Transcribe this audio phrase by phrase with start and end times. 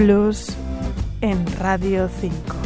[0.00, 0.46] Blues
[1.20, 2.59] en Radio 5.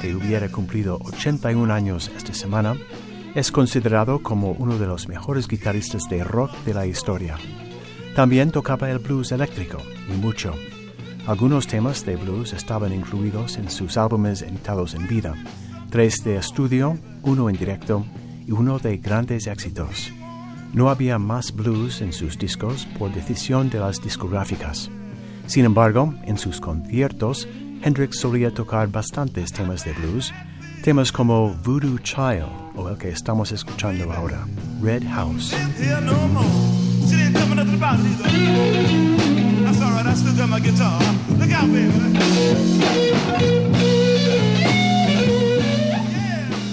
[0.00, 2.76] Que hubiera cumplido 81 años esta semana,
[3.36, 7.36] es considerado como uno de los mejores guitarristas de rock de la historia.
[8.16, 10.54] También tocaba el blues eléctrico, y mucho.
[11.26, 15.34] Algunos temas de blues estaban incluidos en sus álbumes editados en vida,
[15.88, 18.04] tres de estudio, uno en directo
[18.46, 20.12] y uno de grandes éxitos.
[20.72, 24.90] No había más blues en sus discos por decisión de las discográficas.
[25.46, 27.46] Sin embargo, en sus conciertos,
[27.84, 30.32] Hendrix solía tocar bastantes temas de blues,
[30.82, 34.46] temas como Voodoo Child o el que estamos escuchando ahora,
[34.80, 35.54] Red House.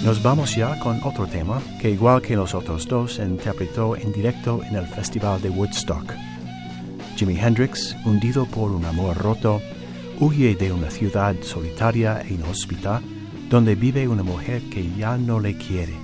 [0.02, 4.62] Nos vamos ya con otro tema que igual que los otros dos interpretó en directo
[4.64, 6.14] en el Festival de Woodstock.
[7.16, 9.60] Jimi Hendrix, hundido por un amor roto,
[10.22, 13.02] huye de una ciudad solitaria e inhóspita
[13.50, 15.94] donde vive una mujer que ya no le quiere.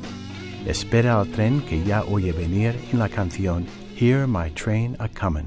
[0.66, 3.64] Espera al tren que ya oye venir en la canción
[3.96, 5.46] Hear My Train A Comin'.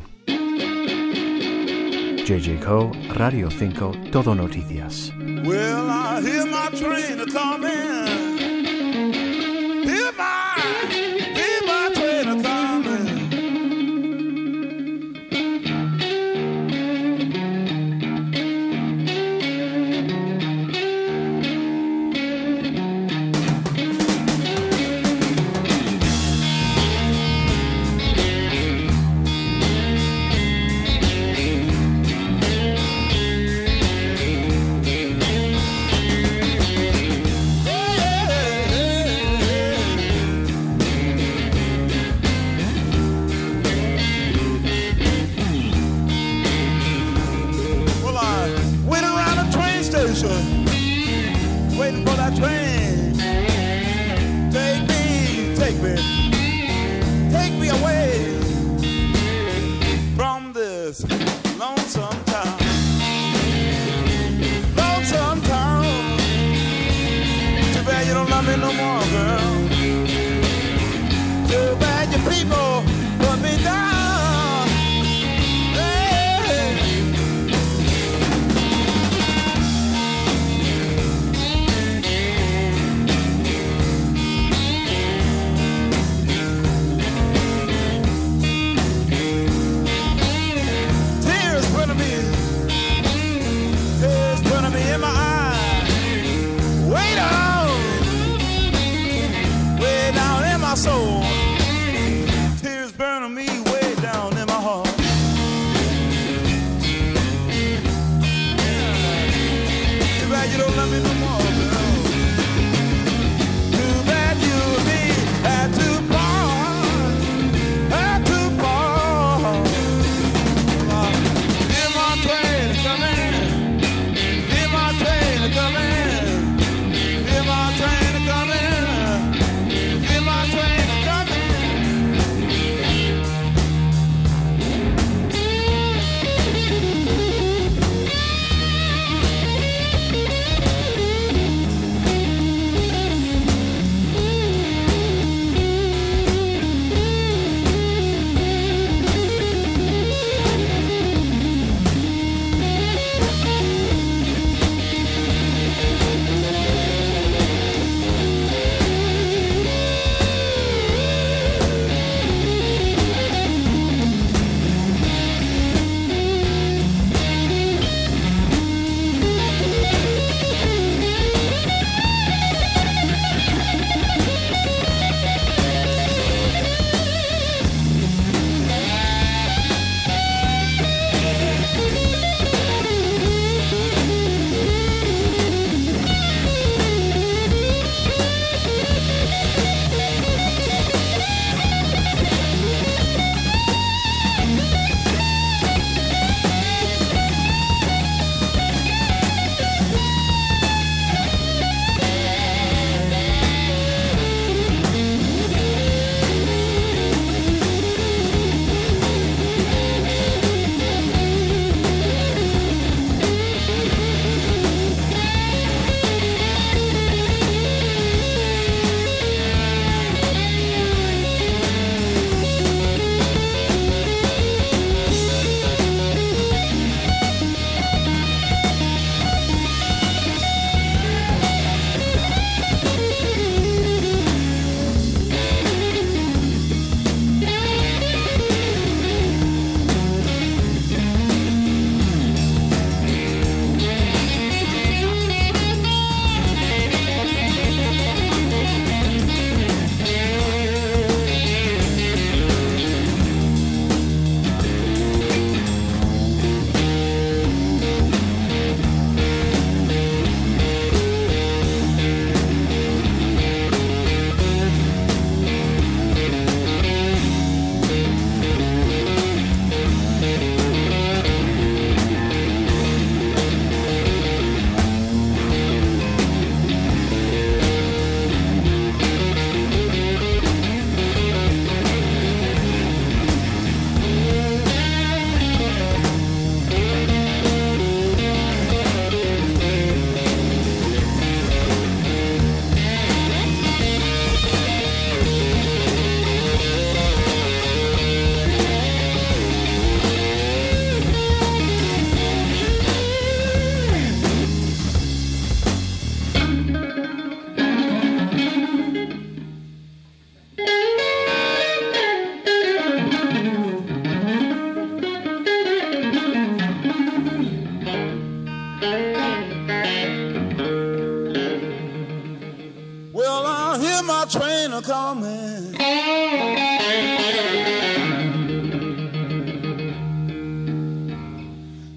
[2.26, 5.12] JJ Co, Radio 5, Todo Noticias.
[5.44, 8.08] Well, I hear my train a coming.
[9.84, 11.11] Hear my,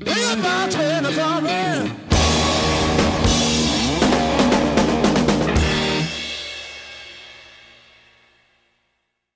[0.07, 1.13] If I turn a